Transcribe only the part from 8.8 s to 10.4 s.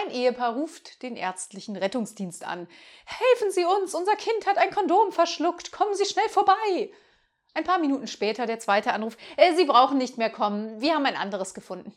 Anruf. Äh, Sie brauchen nicht mehr